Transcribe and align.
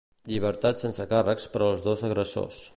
Llibertat 0.29 0.81
sense 0.83 1.07
càrrecs 1.13 1.47
per 1.55 1.63
als 1.69 1.87
dos 1.91 2.09
agressors. 2.09 2.63